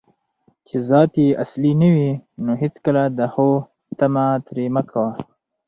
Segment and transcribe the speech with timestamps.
[0.67, 2.11] چې ذات یې اصلي نه وي،
[2.45, 3.49] نو هیڅکله د ښو
[3.99, 5.11] طمعه ترې مه کوه